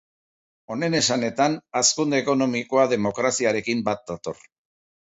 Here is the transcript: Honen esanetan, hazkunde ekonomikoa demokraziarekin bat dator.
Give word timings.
Honen 0.75 0.95
esanetan, 0.99 1.59
hazkunde 1.81 2.23
ekonomikoa 2.25 2.89
demokraziarekin 2.99 3.87
bat 3.93 4.07
dator. 4.13 4.45